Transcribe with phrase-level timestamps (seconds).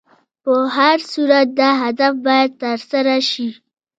[0.43, 3.49] په هر صورت دا هدف باید تر سره شي.